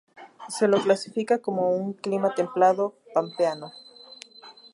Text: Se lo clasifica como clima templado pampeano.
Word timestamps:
Se 0.49 0.67
lo 0.67 0.81
clasifica 0.81 1.37
como 1.43 1.93
clima 2.01 2.33
templado 2.33 2.95
pampeano. 3.13 3.71